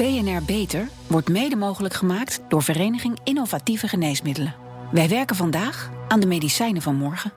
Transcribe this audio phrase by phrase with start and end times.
[0.00, 4.54] BNR Beter wordt mede mogelijk gemaakt door Vereniging Innovatieve Geneesmiddelen.
[4.92, 7.32] Wij werken vandaag aan de medicijnen van morgen.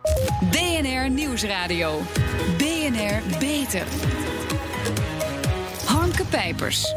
[0.51, 1.99] BNR Nieuwsradio.
[2.57, 3.85] BNR Beter.
[5.85, 6.93] Harmke Pijpers.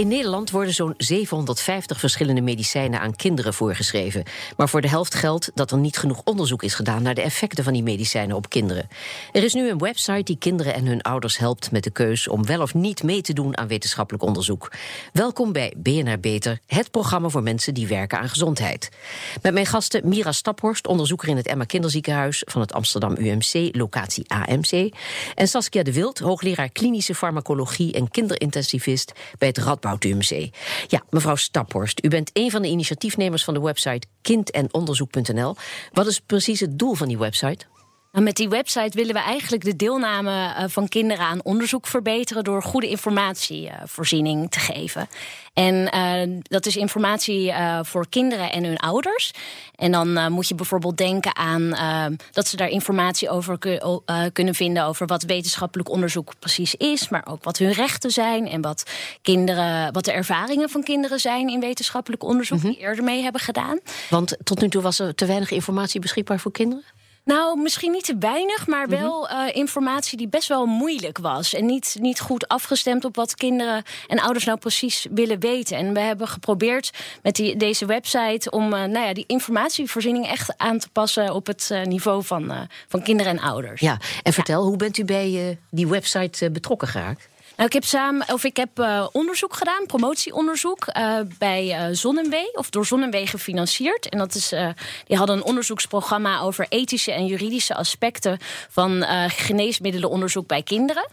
[0.00, 4.22] In Nederland worden zo'n 750 verschillende medicijnen aan kinderen voorgeschreven.
[4.56, 7.64] Maar voor de helft geldt dat er niet genoeg onderzoek is gedaan naar de effecten
[7.64, 8.88] van die medicijnen op kinderen.
[9.32, 12.46] Er is nu een website die kinderen en hun ouders helpt met de keus om
[12.46, 14.72] wel of niet mee te doen aan wetenschappelijk onderzoek.
[15.12, 18.88] Welkom bij BNR Beter, het programma voor mensen die werken aan gezondheid.
[19.42, 24.24] Met mijn gasten Mira Staphorst, onderzoeker in het Emma Kinderziekenhuis van het Amsterdam UMC, locatie
[24.30, 24.94] AMC.
[25.34, 29.88] En Saskia de Wild, hoogleraar klinische farmacologie en kinderintensivist bij het Radboud
[30.88, 35.56] Ja, mevrouw Staphorst, u bent een van de initiatiefnemers van de website kindenonderzoek.nl.
[35.92, 37.66] Wat is precies het doel van die website?
[38.12, 42.44] Nou, met die website willen we eigenlijk de deelname eh, van kinderen aan onderzoek verbeteren
[42.44, 45.08] door goede informatievoorziening te geven.
[45.54, 49.30] En uh, dat is informatie uh, voor kinderen en hun ouders.
[49.74, 51.68] En dan uh, moet je bijvoorbeeld denken aan
[52.32, 53.58] dat ze daar informatie over
[54.32, 58.60] kunnen vinden over wat wetenschappelijk onderzoek precies is, maar ook wat hun rechten zijn en
[58.60, 58.90] wat
[59.22, 62.72] kinderen, wat de ervaringen van kinderen zijn in wetenschappelijk onderzoek mm -hmm.
[62.72, 63.78] die eerder mee hebben gedaan.
[64.08, 66.84] Want tot nu toe was er te weinig informatie beschikbaar voor kinderen?
[67.30, 69.00] Nou, misschien niet te weinig, maar mhm.
[69.00, 71.54] wel uh, informatie die best wel moeilijk was.
[71.54, 75.76] En niet, niet goed afgestemd op wat kinderen en ouders nou precies willen weten.
[75.76, 76.90] En we hebben geprobeerd
[77.22, 81.46] met die, deze website om uh, nou ja, die informatievoorziening echt aan te passen op
[81.46, 83.80] het uh, niveau van, van kinderen en ouders.
[83.80, 84.68] Ja, en vertel, ja.
[84.68, 87.28] hoe bent u bij die website betrokken geraakt?
[87.60, 92.56] Nou, ik heb samen, of ik heb uh, onderzoek gedaan, promotieonderzoek uh, bij uh, Zonnewee,
[92.56, 94.08] of door Zonnewee gefinancierd.
[94.08, 94.54] En dat is,
[95.06, 98.38] die hadden een onderzoeksprogramma over ethische en juridische aspecten
[98.68, 101.08] van geneesmiddelenonderzoek bij kinderen.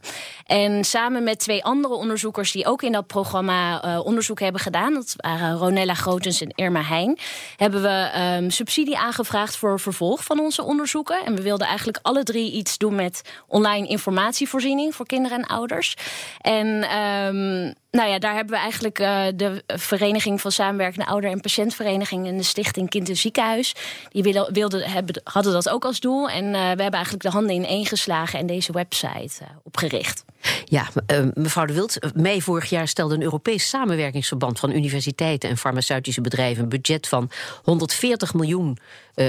[0.45, 5.13] En samen met twee andere onderzoekers die ook in dat programma onderzoek hebben gedaan, dat
[5.17, 7.17] waren Ronella Grotens en Irma Heijn,
[7.55, 11.25] hebben we um, subsidie aangevraagd voor vervolg van onze onderzoeken.
[11.25, 15.95] En we wilden eigenlijk alle drie iets doen met online informatievoorziening voor kinderen en ouders.
[16.41, 21.41] En um, nou ja, daar hebben we eigenlijk uh, de Vereniging van Samenwerkende Ouder- en
[21.41, 23.75] Patiëntvereniging en de Stichting Kind en Ziekenhuis.
[24.09, 26.29] Die wilden, wilden, hebben, hadden dat ook als doel.
[26.29, 30.25] En uh, we hebben eigenlijk de handen in één geslagen en deze website uh, opgericht.
[30.65, 30.87] Ja,
[31.33, 36.63] mevrouw De Wild, mei vorig jaar stelde een Europees samenwerkingsverband van universiteiten en farmaceutische bedrijven
[36.63, 37.29] een budget van
[37.63, 38.77] 140 miljoen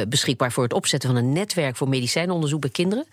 [0.08, 3.06] beschikbaar voor het opzetten van een netwerk voor medicijnonderzoek bij kinderen.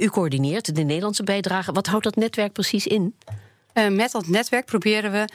[0.00, 1.72] u coördineert de Nederlandse bijdrage.
[1.72, 3.14] Wat houdt dat netwerk precies in?
[3.74, 5.28] Uh, met dat netwerk proberen we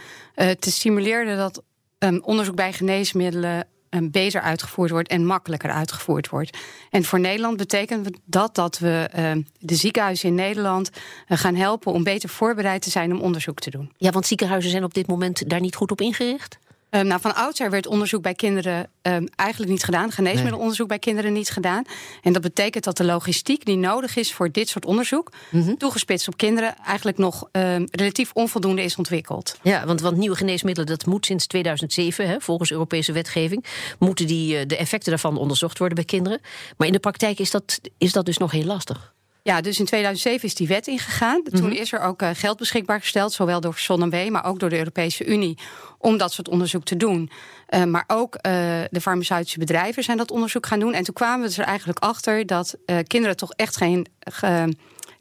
[0.60, 1.64] te stimuleren dat
[2.00, 6.58] um, onderzoek bij geneesmiddelen um, beter uitgevoerd wordt en makkelijker uitgevoerd wordt.
[6.90, 11.94] En voor Nederland betekent dat dat we uh, de ziekenhuizen in Nederland uh, gaan helpen
[11.94, 13.92] om beter voorbereid te zijn om onderzoek te doen.
[13.98, 16.58] Ja, want ziekenhuizen zijn op dit moment daar niet goed op ingericht?
[16.92, 20.12] Um, nou, van oudsher werd onderzoek bij kinderen um, eigenlijk niet gedaan.
[20.12, 20.98] Geneesmiddelonderzoek nee.
[20.98, 21.84] bij kinderen niet gedaan.
[22.22, 25.78] En dat betekent dat de logistiek die nodig is voor dit soort onderzoek, mm -hmm.
[25.78, 29.58] toegespitst op kinderen, eigenlijk nog um, relatief onvoldoende is ontwikkeld.
[29.62, 33.66] Ja, want, want nieuwe geneesmiddelen, dat moet sinds 2007, hè, volgens Europese wetgeving,
[34.00, 36.40] moeten die, de effecten daarvan onderzocht worden bij kinderen.
[36.78, 39.14] Maar in de praktijk is dat, is dat dus nog heel lastig.
[39.44, 41.44] Ja, dus in 2007 is die wet ingegaan.
[41.44, 44.78] Toen is er ook uh, geld beschikbaar gesteld, zowel door Zonnewee, maar ook door de
[44.78, 45.58] Europese Unie,
[45.98, 47.32] om dat soort onderzoek te doen.
[47.70, 48.42] Uh, maar ook uh,
[48.90, 50.94] de farmaceutische bedrijven zijn dat onderzoek gaan doen.
[50.94, 52.78] En toen kwamen we er eigenlijk achter dat
[53.08, 54.08] kinderen toch echt geen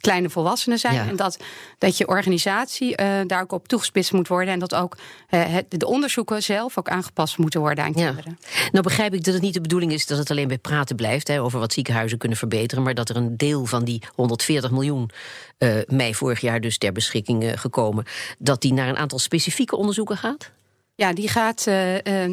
[0.00, 0.94] kleine volwassenen zijn.
[0.94, 1.08] Ja.
[1.08, 1.38] En dat,
[1.78, 4.52] dat je organisatie uh, daar ook op toegespitst moet worden.
[4.52, 4.96] En dat ook
[5.30, 8.38] uh, het, de onderzoeken zelf ook aangepast moeten worden aan kinderen.
[8.40, 8.68] Ja.
[8.70, 11.28] Nou begrijp ik dat het niet de bedoeling is dat het alleen bij praten blijft.
[11.28, 12.84] Hè, over wat ziekenhuizen kunnen verbeteren.
[12.84, 15.10] Maar dat er een deel van die 140 miljoen
[15.58, 18.04] uh, mei vorig jaar dus ter beschikking gekomen.
[18.38, 20.50] Dat die naar een aantal specifieke onderzoeken gaat?
[20.94, 21.74] Ja, die gaat uh,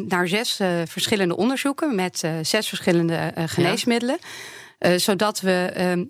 [0.08, 4.18] naar zes uh, verschillende onderzoeken met zes verschillende geneesmiddelen.
[4.20, 4.28] Ja.
[4.78, 6.06] Uh, zodat we uh,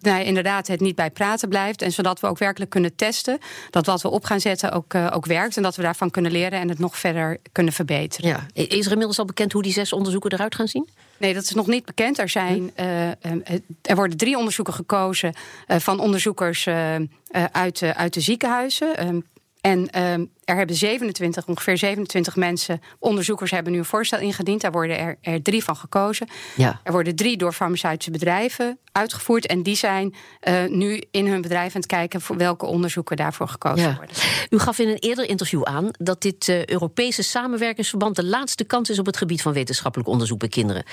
[0.00, 1.82] nou, inderdaad het niet bij praten blijft.
[1.82, 3.38] En zodat we ook werkelijk kunnen testen
[3.70, 5.56] dat wat we op gaan zetten ook, uh, ook werkt.
[5.56, 8.30] En dat we daarvan kunnen leren en het nog verder kunnen verbeteren.
[8.30, 8.46] Ja.
[8.52, 10.88] Is er inmiddels al bekend hoe die zes onderzoeken eruit gaan zien?
[11.16, 12.18] Nee, dat is nog niet bekend.
[12.18, 13.40] Er, zijn, hm.
[13.82, 15.34] er worden drie onderzoeken gekozen
[15.66, 16.68] van onderzoekers
[17.52, 19.24] uit, uit de ziekenhuizen.
[19.60, 24.60] Ehm, en um, er hebben 27, ongeveer 27 mensen, onderzoekers hebben nu een voorstel ingediend.
[24.60, 26.28] Daar worden er, er drie van gekozen.
[26.56, 26.80] Ja.
[26.84, 29.46] Er worden drie door farmaceutische bedrijven uitgevoerd.
[29.46, 30.14] En die zijn
[30.48, 33.96] uh, nu in hun bedrijf aan het kijken voor welke onderzoeken daarvoor gekozen ja.
[33.96, 34.16] worden.
[34.50, 38.90] U gaf in een eerder interview aan dat dit uh, Europese samenwerkingsverband de laatste kans
[38.90, 40.84] is op het gebied van wetenschappelijk onderzoek bij kinderen.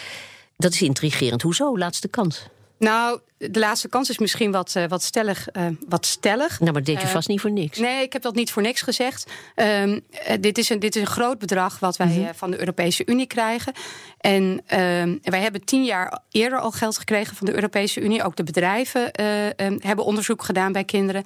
[0.58, 1.42] Dat is intrigerend.
[1.42, 2.48] Hoezo laatste kans?
[2.78, 6.60] Nou, de laatste kans is misschien wat, uh, wat, stellig, uh, wat stellig.
[6.60, 7.78] Nou, maar deed je uh, vast niet voor niks.
[7.78, 9.32] Nee, ik heb dat niet voor niks gezegd.
[9.56, 10.02] Um,
[10.40, 12.34] dit, is een, dit is een groot bedrag wat wij -hmm.
[12.36, 13.74] van de Europese Unie krijgen.
[14.20, 18.24] En um, wij hebben tien jaar eerder al geld gekregen van de Europese Unie.
[18.24, 19.24] Ook de bedrijven
[19.64, 21.24] um, hebben onderzoek gedaan bij kinderen.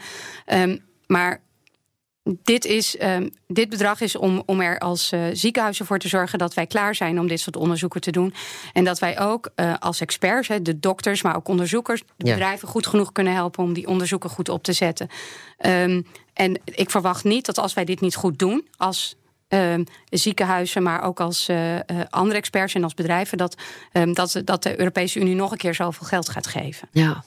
[1.07, 1.41] maar
[2.23, 6.39] dit, is, um, dit bedrag is om, om er als uh, ziekenhuizen voor te zorgen
[6.39, 8.33] dat wij klaar zijn om dit soort onderzoeken te doen.
[8.73, 12.33] En dat wij ook uh, als experts, he, de dokters, maar ook onderzoekers, de ja.
[12.33, 15.07] bedrijven goed genoeg kunnen helpen om die onderzoeken goed op te zetten.
[15.65, 19.15] Um, en ik verwacht niet dat als wij dit niet goed doen, als
[19.47, 21.75] um, ziekenhuizen, maar ook als uh,
[22.09, 23.55] andere experts en als bedrijven, dat,
[24.13, 26.87] dat, dat de Europese Unie nog een keer zoveel geld gaat geven.
[26.91, 27.23] Ja.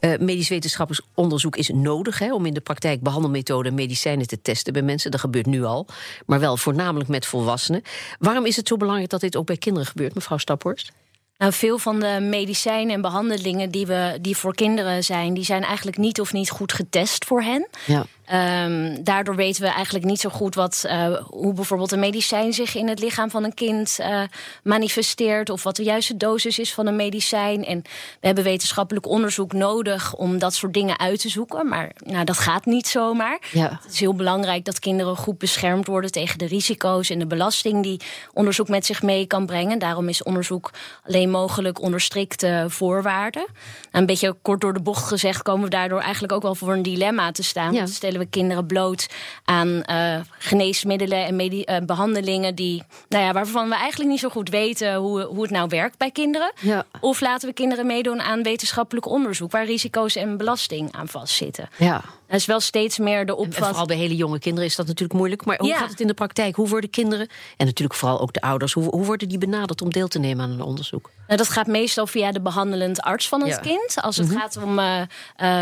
[0.00, 4.42] Uh, medisch wetenschappelijk onderzoek is nodig hè, om in de praktijk behandelmethoden en medicijnen te
[4.42, 5.10] testen bij mensen.
[5.10, 5.86] Dat gebeurt nu al,
[6.26, 7.82] maar wel voornamelijk met volwassenen.
[8.18, 10.92] Waarom is het zo belangrijk dat dit ook bij kinderen gebeurt, mevrouw Staphorst?
[11.38, 15.62] Nou, veel van de medicijnen en behandelingen die, we, die voor kinderen zijn, die zijn
[15.62, 17.68] eigenlijk niet of niet goed getest voor hen.
[17.86, 18.06] Ja.
[18.32, 22.74] Um, daardoor weten we eigenlijk niet zo goed wat, uh, hoe bijvoorbeeld een medicijn zich
[22.74, 24.22] in het lichaam van een kind uh,
[24.62, 25.50] manifesteert.
[25.50, 27.64] Of wat de juiste dosis is van een medicijn.
[27.64, 27.82] En
[28.20, 31.68] we hebben wetenschappelijk onderzoek nodig om dat soort dingen uit te zoeken.
[31.68, 33.38] Maar nou, dat gaat niet zomaar.
[33.52, 33.80] Ja.
[33.82, 37.82] Het is heel belangrijk dat kinderen goed beschermd worden tegen de risico's en de belasting
[37.82, 38.00] die
[38.32, 39.78] onderzoek met zich mee kan brengen.
[39.78, 40.70] Daarom is onderzoek
[41.04, 43.46] alleen mogelijk onder strikte voorwaarden.
[43.52, 43.56] Nou,
[43.90, 46.82] een beetje kort door de bocht gezegd komen we daardoor eigenlijk ook wel voor een
[46.82, 47.72] dilemma te staan.
[47.72, 47.86] Ja.
[47.86, 49.06] Stellen we kinderen bloot
[49.44, 54.48] aan uh, geneesmiddelen en uh, behandelingen die, nou ja, waarvan we eigenlijk niet zo goed
[54.48, 56.52] weten hoe, hoe het nou werkt bij kinderen.
[56.60, 56.84] Ja.
[57.00, 61.68] Of laten we kinderen meedoen aan wetenschappelijk onderzoek waar risico's en belasting aan vastzitten.
[61.76, 62.02] Ja.
[62.28, 63.62] Dat is wel steeds meer de opvatting.
[63.64, 65.44] En vooral bij hele jonge kinderen is dat natuurlijk moeilijk.
[65.44, 65.78] Maar hoe Ja.
[65.78, 66.56] gaat het in de praktijk?
[66.56, 69.90] Hoe worden kinderen, en natuurlijk vooral ook de ouders, hoe, hoe worden die benaderd om
[69.92, 71.10] deel te nemen aan een onderzoek?
[71.26, 73.56] Nou, dat gaat meestal via de behandelend arts van het Ja.
[73.56, 73.94] kind.
[74.00, 75.00] Als het gaat om uh,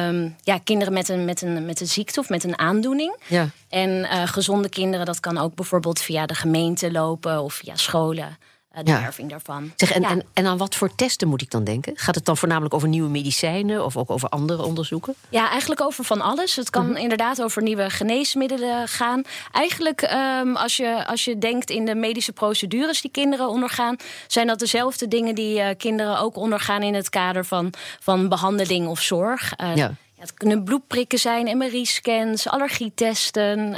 [0.09, 3.17] um, ja, kinderen met een, met, een, met een ziekte of met een aandoening.
[3.27, 3.49] Ja.
[3.69, 8.39] En uh, gezonde kinderen, dat kan ook bijvoorbeeld via de gemeente lopen of via scholen.
[8.79, 9.01] Uh, de Ja.
[9.01, 9.73] werving daarvan.
[9.77, 10.09] Zeg, en, Ja.
[10.11, 11.93] en, en aan wat voor testen moet ik dan denken?
[11.97, 15.15] Gaat het dan voornamelijk over nieuwe medicijnen of ook over andere onderzoeken?
[15.29, 16.57] Ja, eigenlijk over van alles.
[16.57, 19.23] Het kan inderdaad over nieuwe geneesmiddelen gaan.
[19.53, 24.47] Eigenlijk, ehm, als, je, als je denkt in de medische procedures die kinderen ondergaan, zijn
[24.47, 29.01] dat dezelfde dingen die eh, kinderen ook ondergaan in het kader van, van behandeling of
[29.01, 29.53] zorg.
[29.57, 29.95] Eh, Ja.
[30.19, 33.77] het kunnen bloedprikken zijn, MRI-scans, allergietesten.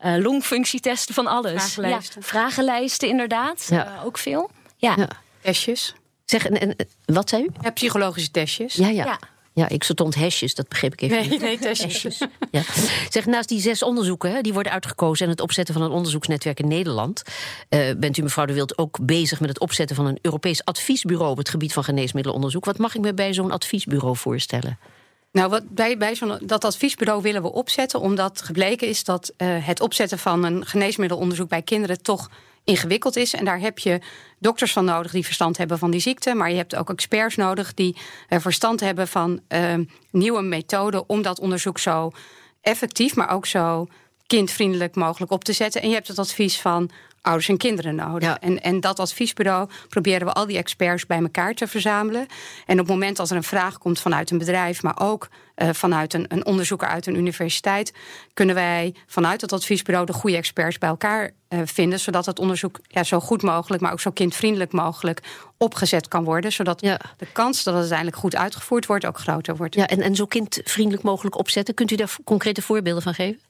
[0.00, 1.52] Eh longfunctietesten van alles.
[1.52, 2.20] Vragenlijsten.
[2.20, 3.66] Ja, vragenlijsten, inderdaad.
[3.70, 3.86] Ja.
[3.86, 4.50] Eh, ook veel.
[4.76, 4.94] Ja.
[4.96, 5.08] Ja.
[5.40, 5.94] Testjes.
[6.24, 7.48] Zeg, en, en wat zei u?
[7.60, 8.74] Ja, psychologische testjes.
[8.74, 9.04] Ja, ja.
[9.04, 9.18] Ja.
[9.52, 9.68] ja.
[9.68, 11.40] ik stond hashjes, dat begreep ik even Nee, niet.
[11.40, 12.18] nee, testjes.
[12.50, 12.62] Ja.
[13.08, 15.24] Zeg, naast die zes onderzoeken, hè, die worden uitgekozen...
[15.24, 17.22] en het opzetten van een onderzoeksnetwerk in Nederland...
[17.68, 21.30] eh, bent u, mevrouw de Wild, ook bezig met het opzetten van een Europees adviesbureau...
[21.30, 22.64] op het gebied van geneesmiddelenonderzoek.
[22.64, 24.78] Wat mag ik me bij zo'n adviesbureau voorstellen?
[25.32, 29.66] Nou, wat bij, bij zo'n dat adviesbureau willen we opzetten, omdat gebleken is dat uh,
[29.66, 32.30] het opzetten van een geneesmiddelonderzoek bij kinderen toch
[32.64, 33.34] ingewikkeld is.
[33.34, 34.00] En daar heb je
[34.38, 36.34] dokters van nodig die verstand hebben van die ziekte.
[36.34, 37.96] Maar je hebt ook experts nodig die
[38.28, 39.74] uh, verstand hebben van uh,
[40.10, 42.10] nieuwe methoden om dat onderzoek zo
[42.60, 43.86] effectief, maar ook zo
[44.26, 45.82] kindvriendelijk mogelijk op te zetten.
[45.82, 46.90] En je hebt het advies van
[47.22, 48.28] ouders en kinderen nodig.
[48.28, 48.40] Ja.
[48.40, 52.26] En, en dat adviesbureau proberen we al die experts bij elkaar te verzamelen.
[52.66, 55.68] En op het moment dat er een vraag komt vanuit een bedrijf, maar ook uh,
[55.72, 57.92] vanuit een, een, onderzoeker uit een universiteit,
[58.34, 62.80] kunnen wij vanuit dat adviesbureau de goede experts bij elkaar uh, vinden, zodat het onderzoek
[62.86, 65.20] ja, zo goed mogelijk, maar ook zo kindvriendelijk mogelijk
[65.56, 66.52] opgezet kan worden.
[66.52, 67.00] Zodat Ja.
[67.16, 69.74] de kans dat het uiteindelijk goed uitgevoerd wordt ook groter wordt.
[69.74, 71.74] Ja, en, en zo kindvriendelijk mogelijk opzetten.
[71.74, 73.40] Kunt u daar concrete voorbeelden van geven?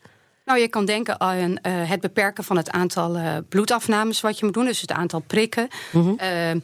[0.44, 4.44] Nou, je kan denken aan uh, het beperken van het aantal uh, bloedafnames wat je
[4.44, 5.68] moet doen, dus het aantal prikken.
[5.92, 5.98] Mhm.
[5.98, 6.56] Mm -hmm.
[6.56, 6.62] uh,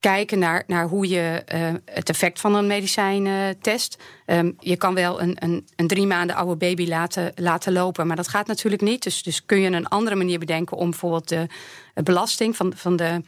[0.00, 1.42] kijken naar, naar hoe je
[1.84, 4.02] het effect van een medicijn test.
[4.26, 8.16] Um, je kan wel een, een, een, drie maanden oude baby laten, laten lopen, maar
[8.16, 9.02] dat gaat natuurlijk niet.
[9.02, 11.46] Dus, dus kun je een andere manier bedenken om bijvoorbeeld de
[11.94, 13.22] belasting van, van de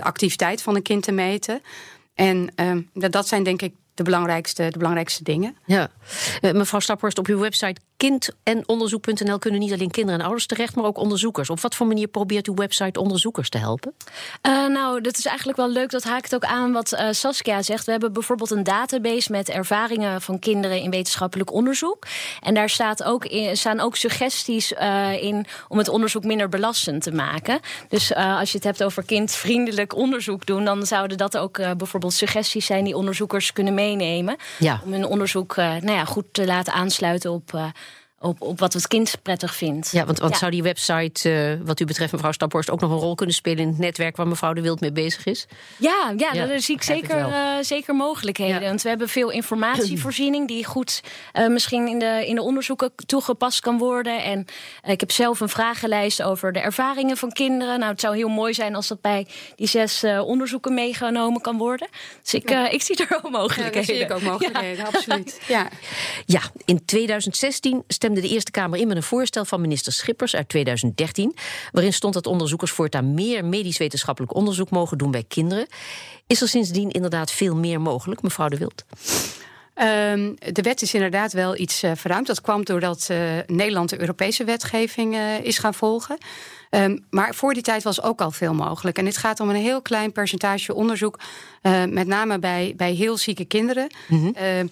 [0.00, 1.62] activiteit van een kind te meten.
[2.14, 5.56] En um, dat zijn denk ik de belangrijkste, de belangrijkste dingen.
[5.64, 5.88] Ja.
[6.40, 10.98] Mevrouw Staphorst, op uw website kindenonderzoek.nl kunnen niet alleen kinderen en ouders terecht, maar ook
[10.98, 11.50] onderzoekers.
[11.50, 13.94] Op wat voor manier probeert uw website onderzoekers te helpen?
[14.42, 15.90] Uh, nou, dat is eigenlijk wel leuk.
[15.90, 17.84] Dat haakt ook aan wat uh, Saskia zegt.
[17.84, 22.06] We hebben bijvoorbeeld een database met ervaringen van kinderen in wetenschappelijk onderzoek.
[22.40, 27.02] En daar staat ook in, staan ook suggesties uh, in om het onderzoek minder belastend
[27.02, 27.60] te maken.
[27.88, 32.66] Dus als je het hebt over kindvriendelijk onderzoek doen, dan zouden dat ook bijvoorbeeld suggesties
[32.66, 34.36] zijn die onderzoekers kunnen meenemen.
[34.58, 34.80] Ja.
[34.84, 37.72] Om hun onderzoek nou ja, goed te laten aansluiten op
[38.24, 39.90] op, op wat het kind prettig vindt.
[39.92, 42.98] Ja, want, want zou die website, uh, wat u betreft, mevrouw Staphorst, ook nog een
[42.98, 45.46] rol kunnen spelen in het netwerk waar mevrouw De Wild mee bezig is?
[45.76, 48.62] Ja, ja, ja daar zie ik zeker, uh, zeker mogelijkheden.
[48.62, 51.00] Want we hebben veel informatievoorziening die goed
[51.32, 54.22] uh, misschien in de, in de onderzoeken toegepast kan worden.
[54.22, 54.46] En
[54.84, 57.78] ik heb zelf een vragenlijst over de ervaringen van kinderen.
[57.78, 59.26] Nou, het zou heel mooi zijn als dat bij
[59.56, 61.88] die zes onderzoeken meegenomen kan worden.
[62.22, 63.80] Dus ik, ik zie er ook mogelijkheden.
[63.80, 65.32] Ja, zie ik ook mogelijkheden, absoluut.
[65.46, 65.68] Ja.
[66.26, 70.48] ja, in 2016 stemde de Eerste Kamer in met een voorstel van minister Schippers uit
[70.48, 71.34] 2013.
[71.72, 75.66] Waarin stond dat onderzoekers voortaan meer medisch-wetenschappelijk onderzoek mogen doen bij kinderen.
[76.26, 78.84] Is er sindsdien inderdaad veel meer mogelijk, mevrouw De Wild?
[79.74, 82.26] Um, de wet is inderdaad wel iets uh, verruimd.
[82.26, 86.18] Dat kwam doordat uh, Nederland de Europese wetgeving uh, is gaan volgen.
[86.70, 88.98] Um, maar voor die tijd was ook al veel mogelijk.
[88.98, 91.18] En dit gaat om een heel klein percentage onderzoek,
[91.88, 93.90] met name bij, bij heel zieke kinderen.
[94.08, 94.68] Mm -hmm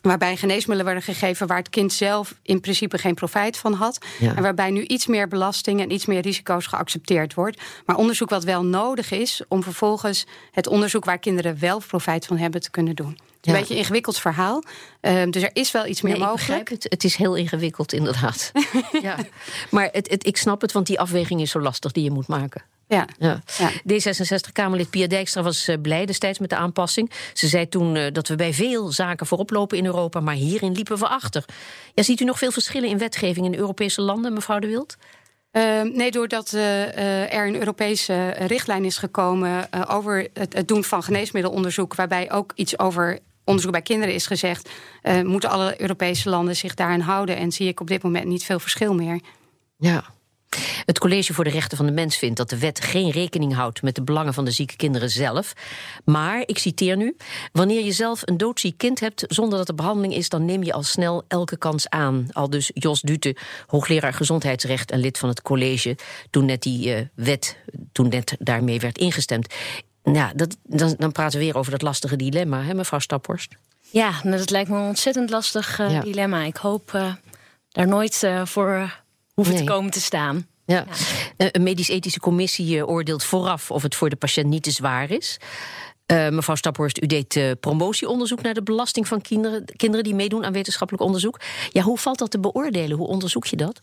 [0.00, 3.98] waarbij geneesmiddelen werden gegeven waar het kind zelf in principe geen profijt van had.
[4.20, 7.60] En waarbij nu iets meer belasting en iets meer risico's geaccepteerd wordt.
[7.86, 12.38] Maar onderzoek wat wel nodig is om vervolgens het onderzoek waar kinderen wel profijt van
[12.38, 13.10] hebben te kunnen doen.
[13.10, 14.62] Het is een beetje een ingewikkeld verhaal.
[15.02, 16.68] Uh, dus er is wel iets meer nee, mogelijk.
[16.68, 16.86] Het.
[16.88, 18.52] het is heel ingewikkeld, inderdaad.
[19.02, 19.16] ja.
[19.70, 22.28] Maar het, het, ik snap het, want die afweging is zo lastig die je moet
[22.28, 22.62] maken.
[22.88, 23.06] Ja.
[23.18, 23.42] ja.
[23.92, 27.10] D66-Kamerlid Pia Dijkstra was uh, blij destijds met de aanpassing.
[27.32, 30.72] Ze zei toen uh, dat we bij veel zaken voorop lopen in Europa, maar hierin
[30.72, 31.44] liepen we achter.
[31.94, 34.96] Ja, ziet u nog veel verschillen in wetgeving in Europese landen, mevrouw De Wild?
[35.52, 41.02] Uh, nee, doordat uh, er een Europese richtlijn is gekomen over het, het, doen van
[41.02, 44.70] geneesmiddelonderzoek, waarbij ook iets over onderzoek bij kinderen is gezegd,
[45.22, 47.36] moeten alle Europese landen zich daaraan houden.
[47.36, 49.20] En zie ik op dit moment niet veel verschil meer.
[49.76, 50.04] Ja.
[50.84, 53.82] Het College voor de Rechten van de Mens vindt dat de wet geen rekening houdt
[53.82, 55.52] met de belangen van de zieke kinderen zelf.
[56.04, 57.16] Maar, ik citeer nu:
[57.52, 60.72] Wanneer je zelf een doodziek kind hebt zonder dat er behandeling is, dan neem je
[60.72, 62.26] al snel elke kans aan.
[62.32, 63.36] Al dus Jos Dute,
[63.66, 65.96] hoogleraar gezondheidsrecht en lid van het college,
[66.30, 67.56] toen net die uh, wet,
[67.92, 69.54] toen net daarmee werd ingestemd.
[70.02, 73.56] Ja, dat, dan, dan praten we weer over dat lastige dilemma, hè, mevrouw Staphorst?
[73.90, 76.42] Ja, nou, dat lijkt me een ontzettend lastig uh, dilemma.
[76.42, 77.12] Ik hoop uh,
[77.68, 79.04] daar nooit voor
[79.36, 79.64] hoeven nee.
[79.64, 80.46] te komen te staan.
[80.64, 80.86] Ja.
[81.36, 81.48] ja.
[81.52, 85.38] Een medisch-ethische commissie eh, oordeelt vooraf of het voor de patiënt niet te zwaar is.
[86.12, 90.44] Uh, mevrouw Staphorst, u deed uh, promotieonderzoek naar de belasting van kinderen, kinderen die meedoen
[90.44, 91.40] aan wetenschappelijk onderzoek.
[91.70, 92.96] Ja, hoe valt dat te beoordelen?
[92.96, 93.80] Hoe onderzoek je dat?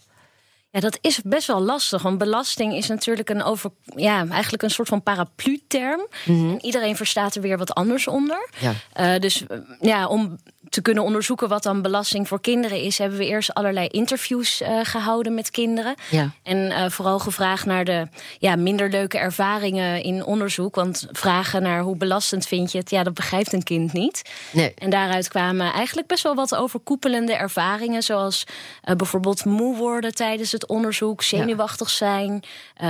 [0.69, 2.01] Ja, dat is best wel lastig.
[2.01, 6.07] Want belasting is natuurlijk een over, ja, eigenlijk een soort van paraplu-term.
[6.25, 6.57] Mm -hmm.
[6.61, 8.49] Iedereen verstaat er weer wat anders onder.
[8.59, 8.73] Ja.
[9.13, 9.43] Uh, dus
[9.81, 10.37] ja, om
[10.69, 14.79] te kunnen onderzoeken wat dan belasting voor kinderen is, hebben we eerst allerlei interviews uh,
[14.83, 15.95] gehouden met kinderen.
[16.09, 16.31] Ja.
[16.43, 18.07] En uh, vooral gevraagd naar de
[18.39, 20.75] ja, minder leuke ervaringen in onderzoek.
[20.75, 24.21] Want vragen naar hoe belastend vind je het, ja, dat begrijpt een kind niet.
[24.51, 24.73] Nee.
[24.77, 28.03] En daaruit kwamen eigenlijk best wel wat overkoepelende ervaringen.
[28.03, 28.43] Zoals
[28.85, 32.43] uh, bijvoorbeeld moe worden tijdens het onderzoek, zenuwachtig zijn,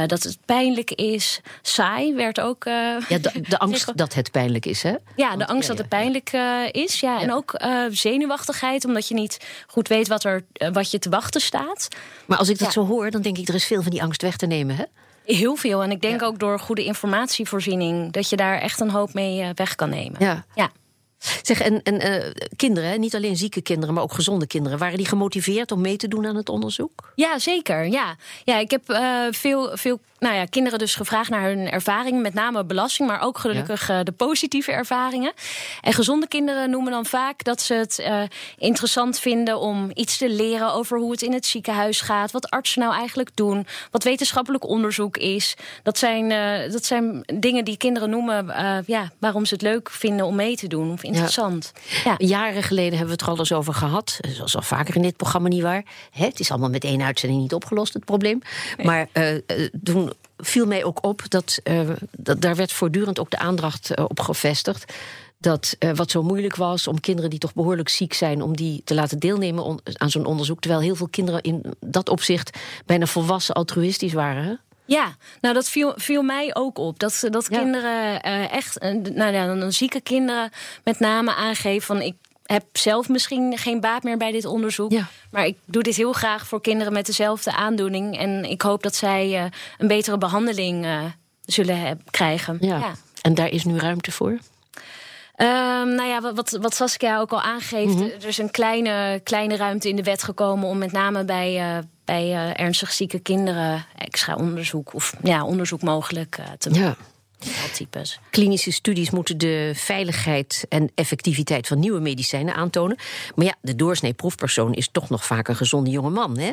[0.08, 1.42] dat het pijnlijk is.
[1.62, 2.64] Saai werd ook.
[2.64, 4.94] ja, de, de angst dat het pijnlijk is, hè?
[5.16, 6.32] Ja, de angst dat het pijnlijk
[6.72, 7.00] is.
[7.00, 11.00] Ja, en ook uh, zenuwachtigheid, omdat je niet goed weet wat, er, uh, wat je
[11.00, 11.88] te wachten staat.
[12.26, 12.74] Maar als ik dat ja.
[12.74, 14.84] zo hoor, dan denk ik er is veel van die angst weg te nemen, hè?
[15.26, 15.84] Heel veel.
[15.84, 16.26] En ik denk ja.
[16.26, 20.16] ook door goede informatievoorziening dat je daar echt een hoop mee uh, weg kan nemen.
[20.20, 20.46] Ja.
[20.56, 20.72] ja.
[21.42, 25.08] Zeg, en, en uh, kinderen, niet alleen zieke kinderen, maar ook gezonde kinderen, waren die
[25.08, 27.12] gemotiveerd om mee te doen aan het onderzoek?
[27.16, 27.88] Ja, zeker.
[27.88, 32.22] Ja, ja ik heb uh, veel, veel nou ja, kinderen dus gevraagd naar hun ervaringen,
[32.22, 33.98] met name belasting, maar ook gelukkig ja.
[33.98, 35.34] uh, de positieve ervaringen.
[35.82, 38.04] En gezonde kinderen noemen dan vaak dat ze het
[38.58, 42.82] interessant vinden om iets te leren over hoe het in het ziekenhuis gaat, wat artsen
[42.82, 45.56] nou eigenlijk doen, wat wetenschappelijk onderzoek is.
[45.84, 46.30] Dat zijn,
[46.72, 48.46] dat zijn dingen die kinderen noemen
[48.86, 50.92] ja, waarom ze het leuk vinden om mee te doen.
[50.92, 51.72] Of interessant.
[52.04, 52.16] Ja.
[52.18, 52.28] Ja.
[52.28, 54.20] Jaren geleden hebben we het er al eens over gehad.
[54.34, 55.84] Zoals al vaker in dit programma niet waar.
[56.12, 58.42] Hè, het is allemaal met één uitzending niet opgelost, het probleem.
[58.78, 58.86] Nee.
[58.86, 59.08] Maar
[59.84, 64.06] toen viel mij ook op dat, uh, dat daar werd voortdurend ook de aandacht uh,
[64.08, 64.94] op gevestigd.
[65.38, 68.82] Dat uh, wat zo moeilijk was om kinderen die toch behoorlijk ziek zijn, om die
[68.84, 70.60] te laten deelnemen on, aan zo'n onderzoek.
[70.60, 74.44] Terwijl heel veel kinderen in dat opzicht bijna volwassen altruïstisch waren.
[74.44, 74.54] Hè?
[74.86, 77.00] Ja, nou dat viel, viel mij ook op.
[77.00, 77.58] Dat, dat ja.
[77.58, 78.80] kinderen uh, echt,
[79.14, 80.50] nou ja, dan zieke kinderen
[80.84, 84.92] met name aangeven van ik heb zelf misschien geen baat meer bij dit onderzoek.
[84.92, 85.08] Ja.
[85.32, 88.18] Maar ik doe dit heel graag voor kinderen met dezelfde aandoening.
[88.18, 89.46] En ik hoop dat zij uh,
[89.78, 90.88] een betere behandeling
[91.46, 92.58] zullen krijgen.
[92.62, 92.78] Ja.
[92.78, 92.94] ja.
[93.22, 94.40] En daar is nu ruimte voor?
[95.38, 98.12] Um, nou ja, wat, wat Saskia ook al aangeeft, mm -hmm.
[98.22, 101.84] er is een kleine, kleine ruimte in de wet gekomen om met name bij, uh,
[102.06, 106.86] bij uh, ernstig zieke kinderen extra onderzoek of ja, onderzoek mogelijk uh, te maken.
[106.86, 106.96] Ja.
[107.74, 108.20] Types.
[108.30, 112.98] Klinische studies moeten de veiligheid en effectiviteit van nieuwe medicijnen aantonen.
[113.36, 116.52] Maar ja, de doorsnee proefpersoon is toch nog vaak een gezonde jonge man, hè?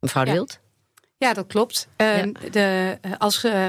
[0.00, 0.32] Mevrouw de.
[0.32, 0.58] Wild?
[1.18, 1.88] Ja, dat klopt.
[1.96, 3.66] Eh, de, eh, als eh,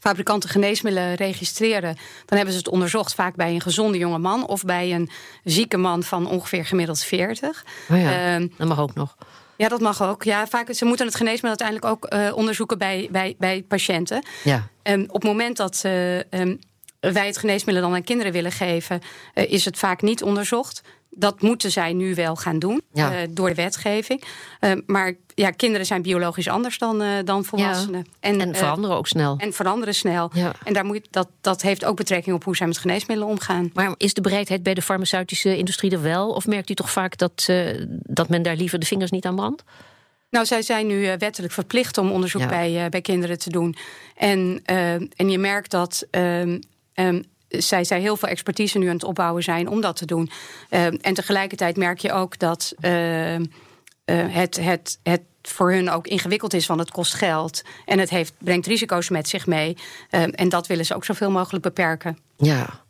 [0.00, 1.96] fabrikanten geneesmiddelen registreren,
[2.26, 5.10] dan hebben ze het onderzocht vaak bij een gezonde jonge man of bij een
[5.44, 7.64] zieke man van ongeveer gemiddeld 40.
[7.90, 9.16] Oh ja, Ehm, dat mag ook nog.
[9.56, 10.22] Ja, dat mag ook.
[10.22, 14.24] Ja, vaak, ze moeten het geneesmiddel uiteindelijk ook eh, onderzoeken bij, bij, bij patiënten.
[14.44, 14.68] Ja.
[14.82, 16.56] En op het moment dat eh, ehm,
[17.00, 19.00] wij het geneesmiddel dan aan kinderen willen geven,
[19.34, 20.82] eh, is het vaak niet onderzocht.
[21.14, 23.12] Dat moeten zij nu wel gaan doen Ja.
[23.14, 24.22] eh, door de wetgeving.
[24.60, 28.06] Eh, maar ja, kinderen zijn biologisch anders dan, eh, dan volwassenen.
[28.20, 29.34] En veranderen ook snel.
[29.38, 30.30] en veranderen snel.
[30.34, 30.52] Ja.
[30.64, 33.70] En daar moet, dat, dat heeft ook betrekking op hoe zij met geneesmiddelen omgaan.
[33.74, 36.30] Maar is de bereidheid bij de farmaceutische industrie er wel?
[36.30, 37.48] Of merkt u toch vaak dat,
[37.88, 39.64] dat men daar liever de vingers niet aan brandt?
[40.30, 42.48] Nou, zij zijn nu wettelijk verplicht om onderzoek Ja.
[42.48, 43.76] bij, bij kinderen te doen.
[44.16, 44.60] En,
[45.16, 46.58] en je merkt dat ehm,
[46.94, 47.22] ehm,
[47.58, 50.30] zij, zij heel veel expertise nu aan het opbouwen zijn om dat te doen.
[50.68, 53.44] Ehm, en tegelijkertijd merk je ook dat ehm,
[54.04, 57.62] eh, het, het, het voor hun ook ingewikkeld is, want het kost geld.
[57.86, 59.76] En het heeft, brengt risico's met zich mee.
[60.10, 62.18] Ehm, en dat willen ze ook zoveel mogelijk beperken.
[62.36, 62.80] Ja.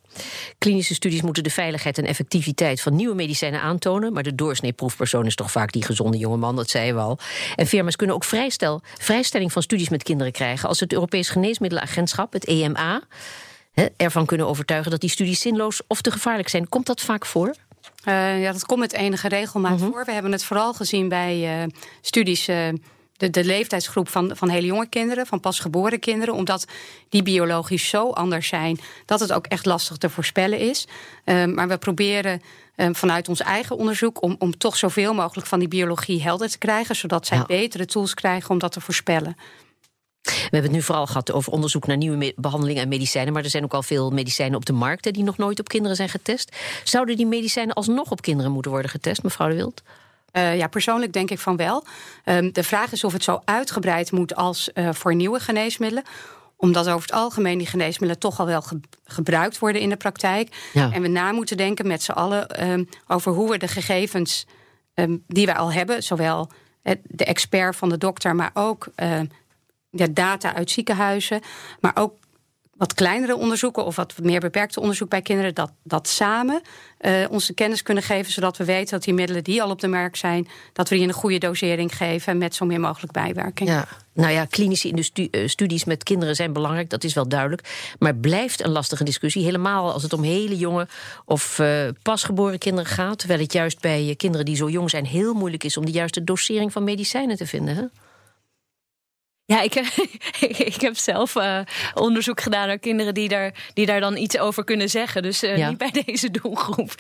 [0.58, 4.12] Klinische studies moeten de veiligheid en effectiviteit van nieuwe medicijnen aantonen.
[4.12, 7.18] Maar de doorsnee proefpersoon is toch vaak die gezonde jonge man, dat zei je al.
[7.56, 10.68] En firma's kunnen ook vrijstel, vrijstelling van studies met kinderen krijgen.
[10.68, 13.02] als het Europees Geneesmiddelenagentschap, het EMA,
[13.72, 16.68] hè, ervan kunnen overtuigen dat die studies zinloos of te gevaarlijk zijn.
[16.68, 17.54] Komt dat vaak voor?
[18.04, 19.90] Eh, ja, dat komt met enige regelmaat Mhm.
[19.90, 20.04] voor.
[20.04, 21.68] We hebben het vooral gezien bij eh,
[22.00, 22.48] studies.
[22.48, 22.68] eh,
[23.16, 26.64] de, de leeftijdsgroep van, van hele jonge kinderen, van pasgeboren kinderen, omdat
[27.08, 30.86] die biologisch zo anders zijn dat het ook echt lastig te voorspellen is.
[31.24, 32.42] Eh, maar we proberen
[32.76, 36.58] eh, vanuit ons eigen onderzoek om, om toch zoveel mogelijk van die biologie helder te
[36.58, 37.44] krijgen, zodat zij Ja.
[37.46, 39.36] betere tools krijgen om dat te voorspellen.
[40.22, 43.32] We hebben het nu vooral gehad over onderzoek naar nieuwe behandelingen en medicijnen.
[43.32, 45.68] Maar er zijn ook al veel medicijnen op de markt hè, die nog nooit op
[45.68, 46.56] kinderen zijn getest.
[46.84, 49.82] Zouden die medicijnen alsnog op kinderen moeten worden getest, mevrouw de Wild?
[50.32, 51.84] Eh, ja, persoonlijk denk ik van wel.
[52.24, 56.04] Ehm, de vraag is of het zo uitgebreid moet als eh, voor nieuwe geneesmiddelen
[56.56, 60.70] omdat over het algemeen die geneesmiddelen toch al wel ge- gebruikt worden in de praktijk.
[60.72, 60.92] Ja.
[60.92, 64.46] En we na moeten denken met z'n allen ehm, over hoe we de gegevens
[64.94, 66.50] ehm, die we al hebben, zowel
[66.82, 69.26] eh, de expert van de dokter, maar ook ehm,
[69.92, 71.40] de data uit ziekenhuizen,
[71.80, 72.12] maar ook
[72.82, 76.62] wat kleinere onderzoeken of wat meer beperkte onderzoek bij kinderen, dat, dat samen
[76.98, 79.80] eh, ons de kennis kunnen geven, zodat we weten dat die middelen die al op
[79.80, 83.12] de markt zijn, dat we die in een goede dosering geven met zo min mogelijk
[83.12, 83.68] bijwerking.
[83.68, 83.86] Ja.
[84.12, 87.94] Nou ja, klinische eh, studies met kinderen zijn belangrijk, dat is wel duidelijk.
[87.98, 90.88] Maar blijft een lastige discussie, helemaal als het om hele jonge
[91.24, 93.18] of eh, pasgeboren kinderen gaat.
[93.18, 96.24] Terwijl het juist bij kinderen die zo jong zijn heel moeilijk is om de juiste
[96.24, 97.76] dosering van medicijnen te vinden.
[97.76, 97.84] Hè?
[99.44, 99.74] Ja, ik,
[100.74, 101.60] ik heb zelf eh,
[101.94, 105.22] onderzoek gedaan naar kinderen die daar, die daar dan iets over kunnen zeggen.
[105.22, 105.68] Dus eh, Ja.
[105.68, 106.94] niet bij deze doelgroep.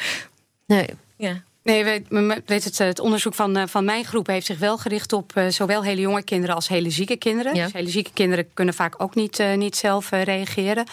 [0.66, 0.86] Nee.
[1.16, 1.42] Ja.
[1.62, 2.06] Nee, weet,
[2.46, 5.36] weet het, eh, het onderzoek van, eh, van mijn groep heeft zich wel gericht op
[5.36, 7.54] eh, zowel hele jonge kinderen als hele zieke kinderen.
[7.54, 7.64] Ja.
[7.64, 10.86] Dus hele zieke kinderen kunnen vaak ook niet, eh, niet zelf eh, reageren.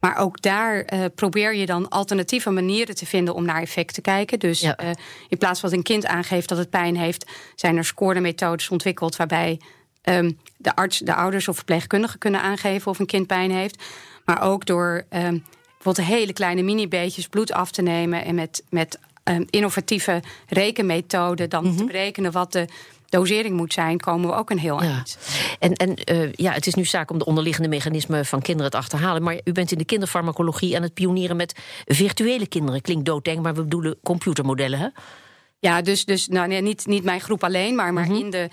[0.00, 4.00] Maar ook daar eh, probeer je dan alternatieve manieren te vinden om naar effect te
[4.00, 4.38] kijken.
[4.38, 4.76] Dus Ja.
[4.76, 4.90] eh,
[5.28, 9.16] in plaats van dat een kind aangeeft dat het pijn heeft, zijn er scoremethodes ontwikkeld
[9.16, 9.60] waarbij
[10.02, 13.82] ehm, de arts, de ouders of verpleegkundigen kunnen aangeven of een kind pijn heeft.
[14.24, 15.38] Maar ook door ehm,
[15.74, 21.76] bijvoorbeeld hele kleine mini-beetjes bloed af te nemen en met, met ehm, innovatieve rekenmethoden dan
[21.76, 22.66] te berekenen wat de
[23.08, 24.88] dosering moet zijn, komen we ook een heel Ja.
[24.90, 25.18] eind.
[25.58, 28.76] En, en eh, ja, het is nu zaak om de onderliggende mechanismen van kinderen te
[28.76, 29.22] achterhalen.
[29.22, 32.80] Maar u bent in de kinderfarmacologie aan het pionieren met virtuele kinderen.
[32.80, 34.88] Klinkt doodeng, maar we bedoelen computermodellen, hè?
[35.58, 38.48] Ja, dus, dus nou, nee, niet, niet mijn groep alleen, maar, maar in, de,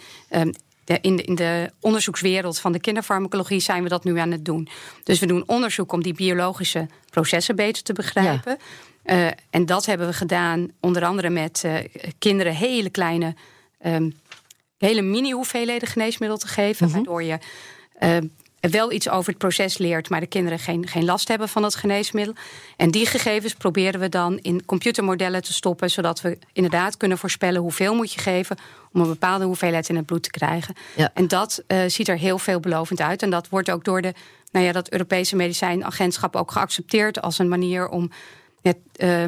[0.87, 4.45] de, in, de, in de onderzoekswereld van de kinderfarmacologie zijn we dat nu aan het
[4.45, 4.67] doen.
[5.03, 8.57] Dus we doen onderzoek om die biologische processen beter te begrijpen.
[9.03, 11.73] Eh, en dat hebben we gedaan onder andere met eh,
[12.19, 13.35] kinderen hele kleine,
[13.79, 14.09] ehm,
[14.77, 16.91] hele mini hoeveelheden geneesmiddel te geven.
[16.91, 17.37] Waardoor je
[17.99, 18.17] eh,
[18.59, 21.75] wel iets over het proces leert, maar de kinderen geen, geen last hebben van het
[21.75, 22.35] geneesmiddel.
[22.75, 27.61] En die gegevens proberen we dan in computermodellen te stoppen, zodat we inderdaad kunnen voorspellen
[27.61, 28.57] hoeveel moet je geven
[28.93, 30.75] om een bepaalde hoeveelheid in het bloed te krijgen.
[30.95, 31.11] Ja.
[31.13, 33.21] En dat eh, ziet er heel veelbelovend uit.
[33.21, 34.13] En dat wordt ook door de,
[34.51, 38.11] nou ja, dat Europese medicijnagentschap ook geaccepteerd als een manier om
[38.61, 39.23] het, eh,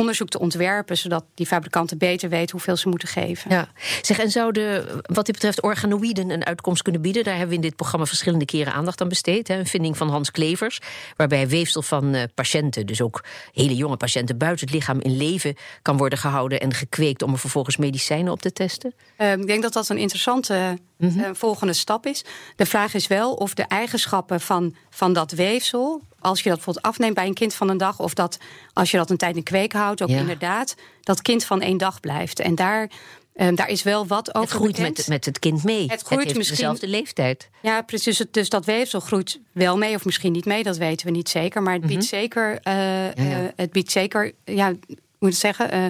[0.00, 3.50] onderzoek te ontwerpen, zodat die fabrikanten beter weten hoeveel ze moeten geven.
[3.50, 3.68] Ja.
[4.02, 7.24] Zeg, en zouden wat dit betreft organoïden een uitkomst kunnen bieden?
[7.24, 9.48] Daar hebben we in dit programma verschillende keren aandacht aan besteed.
[9.48, 9.58] Hè.
[9.58, 10.78] Een vinding van Hans Klevers,
[11.16, 15.56] waarbij weefsel van uh, patiënten, dus ook hele jonge patiënten, buiten het lichaam in leven
[15.82, 18.94] kan worden gehouden en gekweekt om er vervolgens medicijnen op te testen.
[19.18, 21.20] Uh, ik denk dat dat een interessante mm -hmm.
[21.20, 22.24] uh, volgende stap is.
[22.56, 26.86] De vraag is wel of de eigenschappen van, van dat weefsel, als je dat bijvoorbeeld
[26.86, 28.38] afneemt bij een kind van een dag, of dat
[28.72, 30.18] als je dat een tijd in kweek houdt, ook ja.
[30.18, 32.40] inderdaad dat kind van één dag blijft.
[32.40, 32.90] En daar.
[33.34, 34.48] Um, daar is wel wat over.
[34.48, 35.86] Het groeit met, met het kind mee.
[35.86, 37.48] Het groeit het misschien dezelfde leeftijd.
[37.62, 38.24] Ja, precies.
[38.30, 41.62] Dus dat weefsel groeit wel mee, of misschien niet mee, dat weten we niet zeker.
[41.62, 42.20] Maar het biedt mm -hmm.
[42.20, 43.42] zeker, uh, ja, ja.
[43.42, 44.72] Uh, het biedt zeker, ja,
[45.18, 45.86] moet ik zeggen, uh,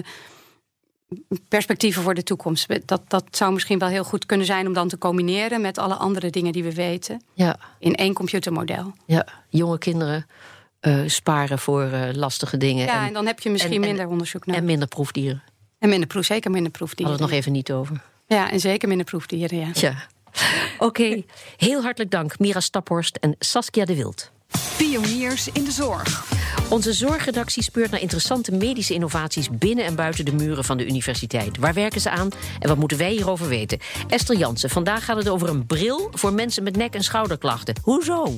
[1.47, 2.67] perspectieven voor de toekomst.
[2.85, 5.93] Dat, dat zou misschien wel heel goed kunnen zijn om dan te combineren met alle
[5.93, 7.21] andere dingen die we weten.
[7.33, 7.59] Ja.
[7.79, 8.93] In één computermodel.
[9.05, 10.25] Ja, jonge kinderen
[10.81, 12.85] uh, sparen voor uh, lastige dingen.
[12.85, 14.61] Ja, en, en, dan heb je misschien en, minder onderzoek nodig.
[14.61, 15.43] En minder proefdieren.
[15.79, 17.11] En minder proef, zeker minder proefdieren.
[17.11, 18.03] Hadden we het nog even niet over.
[18.27, 19.69] Ja, en zeker minder proefdieren, ja.
[19.73, 19.95] ja.
[20.77, 21.25] Oké, okay.
[21.57, 24.31] heel hartelijk dank Mira Staphorst en Saskia de Wild.
[24.91, 26.25] Pioniers in de zorg.
[26.69, 31.57] Onze zorgredactie speurt naar interessante medische innovaties binnen en buiten de muren van de universiteit.
[31.57, 33.79] Waar werken ze aan en wat moeten wij hierover weten?
[34.07, 37.75] Esther Jansen, vandaag gaat het over een bril voor mensen met nek- en schouderklachten.
[37.83, 38.37] Hoezo?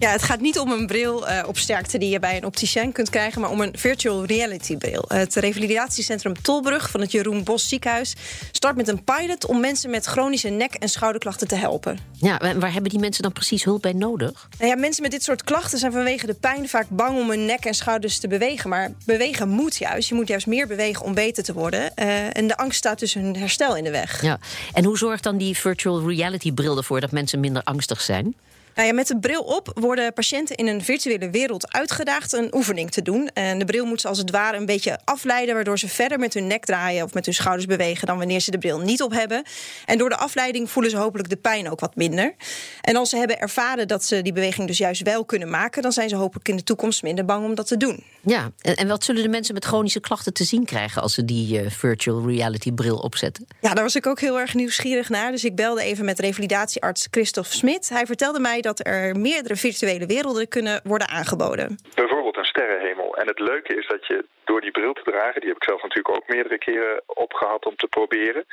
[0.00, 2.92] Ja, het gaat niet om een bril uh, op sterkte die je bij een opticien
[2.92, 5.04] kunt krijgen, maar om een virtual reality bril.
[5.08, 8.14] Het revalidatiecentrum Tolbrug van het Jeroen Bos ziekenhuis
[8.52, 11.98] start met een pilot om mensen met chronische nek- en schouderklachten te helpen.
[12.12, 14.48] Ja, en waar hebben die mensen dan precies hulp bij nodig?
[14.58, 17.44] Nou ja, mensen met dit soort klachten zijn vanwege de pijn vaak bang om hun
[17.44, 18.70] nek en schouders te bewegen.
[18.70, 20.08] Maar bewegen moet juist.
[20.08, 21.92] Je moet juist meer bewegen om beter te worden.
[21.96, 24.22] Uh, en de angst staat dus hun herstel in de weg.
[24.22, 24.38] Ja.
[24.72, 28.34] En hoe zorgt dan die virtual reality bril ervoor dat mensen minder angstig zijn?
[28.80, 32.90] Nou ja, met de bril op worden patiënten in een virtuele wereld uitgedaagd een oefening
[32.90, 33.28] te doen.
[33.34, 36.34] En de bril moet ze als het ware een beetje afleiden, waardoor ze verder met
[36.34, 39.12] hun nek draaien of met hun schouders bewegen dan wanneer ze de bril niet op
[39.12, 39.42] hebben.
[39.84, 42.34] En door de afleiding voelen ze hopelijk de pijn ook wat minder.
[42.80, 45.92] En als ze hebben ervaren dat ze die beweging dus juist wel kunnen maken, dan
[45.92, 48.04] zijn ze hopelijk in de toekomst minder bang om dat te doen.
[48.22, 51.62] Ja, en, wat zullen de mensen met chronische klachten te zien krijgen als ze die
[51.62, 53.46] uh, virtual reality bril opzetten?
[53.60, 55.30] Ja, daar was ik ook heel erg nieuwsgierig naar.
[55.30, 57.88] Dus ik belde even met revalidatiearts Christophe Smit.
[57.88, 61.78] Hij vertelde mij dat er meerdere virtuele werelden kunnen worden aangeboden.
[61.94, 63.16] Bijvoorbeeld een sterrenhemel.
[63.16, 65.82] En het leuke is dat je door die bril te dragen, die heb ik zelf
[65.82, 68.44] natuurlijk ook meerdere keren opgehad om te proberen,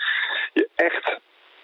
[0.53, 1.19] je echt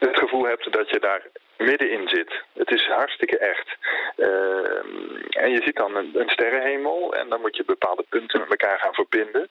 [0.07, 1.21] het gevoel hebt dat je daar
[1.57, 2.43] middenin zit.
[2.53, 3.75] Het is hartstikke echt.
[4.17, 4.83] Uh,
[5.29, 8.93] en je ziet dan een, sterrenhemel en dan moet je bepaalde punten met elkaar gaan
[8.93, 9.47] verbinden.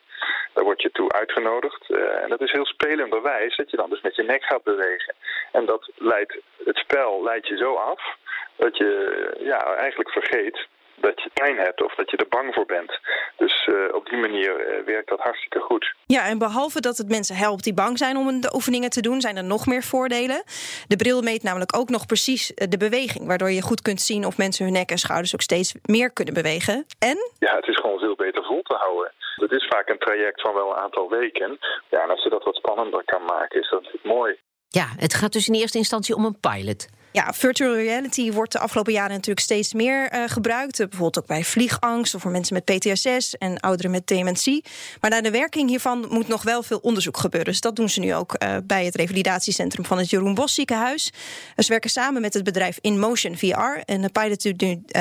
[0.52, 1.84] Daar word je toe uitgenodigd.
[1.88, 5.14] Uh, en dat is heel spelenderwijs dat je dan dus met je nek gaat bewegen.
[5.52, 8.16] En dat leidt, het spel leidt je zo af
[8.56, 8.90] dat je
[9.38, 12.98] ja, eigenlijk vergeet dat je pijn hebt of dat je er bang voor bent.
[13.36, 15.94] Dus uh, op die manier uh, werkt dat hartstikke goed.
[16.06, 19.20] Ja, en behalve dat het mensen helpt die bang zijn om de oefeningen te doen,
[19.20, 20.42] zijn er nog meer voordelen.
[20.86, 24.38] De bril meet namelijk ook nog precies de beweging, waardoor je goed kunt zien of
[24.38, 26.86] mensen hun nek en schouders ook steeds meer kunnen bewegen.
[26.98, 27.16] En?
[27.38, 29.12] Ja, het is gewoon veel beter vol te houden.
[29.34, 31.58] Het is vaak een traject van wel een aantal weken.
[31.90, 34.36] Ja, en als je dat wat spannender kan maken, is dat mooi.
[34.68, 36.88] Ja, het gaat dus in eerste instantie om een pilot.
[37.12, 40.76] Ja, virtual reality wordt de afgelopen jaren natuurlijk steeds meer uh, gebruikt.
[40.78, 44.64] Bijvoorbeeld ook bij vliegangst of voor mensen met PTSS en ouderen met dementie.
[45.00, 47.52] Maar naar de werking hiervan moet nog wel veel onderzoek gebeuren.
[47.52, 51.12] Dus dat doen ze nu ook uh, bij het revalidatiecentrum van het Jeroen Bos ziekenhuis.
[51.56, 53.80] Ze werken samen met het bedrijf InMotion VR.
[53.84, 54.52] En de pilot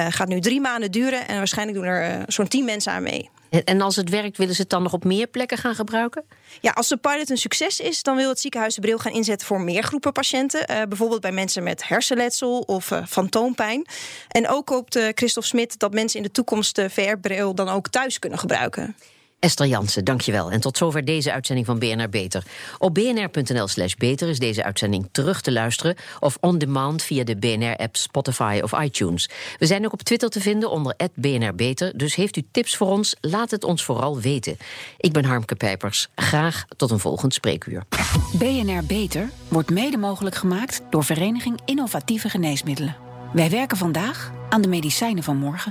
[0.10, 1.28] gaat nu drie maanden duren.
[1.28, 3.30] En waarschijnlijk doen er zo'n tien mensen aan mee.
[3.52, 6.24] En als het werkt, willen ze het dan nog op meer plekken gaan gebruiken?
[6.62, 9.48] Ja, als de pilot een succes is, dan wil het ziekenhuis de bril gaan inzetten
[9.48, 10.72] voor meer groepen patiënten.
[10.72, 13.86] Uh, bijvoorbeeld bij mensen met hersenletsel of uh, fantoompijn.
[14.28, 17.88] En ook hoopt uh, Christophe Smit dat mensen in de toekomst de VR-bril dan ook
[17.88, 18.96] thuis kunnen gebruiken.
[19.41, 20.51] Esther Jansen, dankjewel.
[20.51, 22.43] En tot zover deze uitzending van BNR Beter.
[22.77, 25.95] Op bnr.nl slash beter is deze uitzending terug te luisteren...
[26.19, 29.30] of on demand via de BNR-app Spotify of iTunes.
[29.60, 31.97] We zijn ook op Twitter te vinden onder BNR Beter...
[31.97, 34.58] dus heeft u tips voor ons, laat het ons vooral weten.
[34.97, 36.08] Ik ben Harmke Pijpers.
[36.15, 37.84] Graag tot een volgend spreekuur.
[38.34, 40.82] BNR Beter wordt mede mogelijk gemaakt...
[40.89, 42.95] door Vereniging Innovatieve Geneesmiddelen.
[43.34, 45.69] Wij werken vandaag aan de medicijnen van morgen.